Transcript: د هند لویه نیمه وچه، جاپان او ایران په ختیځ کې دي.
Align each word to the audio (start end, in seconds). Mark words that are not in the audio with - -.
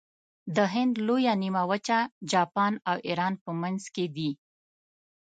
د 0.55 0.57
هند 0.73 0.93
لویه 1.07 1.33
نیمه 1.43 1.63
وچه، 1.71 1.99
جاپان 2.31 2.73
او 2.89 2.95
ایران 3.07 3.33
په 3.43 3.51
ختیځ 3.59 3.83
کې 3.95 4.05
دي. 4.15 4.31